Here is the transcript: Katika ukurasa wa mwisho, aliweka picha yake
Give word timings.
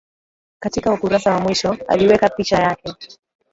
Katika 0.59 0.93
ukurasa 0.93 1.33
wa 1.33 1.39
mwisho, 1.39 1.77
aliweka 1.87 2.29
picha 2.29 2.57
yake 2.59 2.95